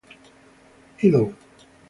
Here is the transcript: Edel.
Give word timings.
Edel. 1.05 1.29